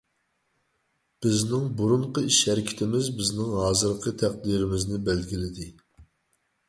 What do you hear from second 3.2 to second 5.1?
بىزنىڭ ھازىرقى تەقدىرىمىزنى